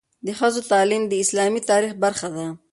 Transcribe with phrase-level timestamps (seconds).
[0.25, 2.45] د ښځو تعلیم د اسلامي تاریخ برخه ده.